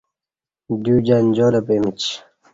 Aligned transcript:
دیوجنجال 0.83 1.55
پمیچ 1.65 2.01